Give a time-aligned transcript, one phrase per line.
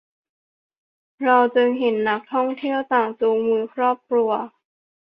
[1.23, 4.31] เราจึงเห็นนักท่องเที่ยวต่างจูงมือครอบครัว